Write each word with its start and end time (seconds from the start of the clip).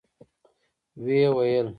و 1.01 1.05
يې 1.17 1.27
ويل. 1.35 1.67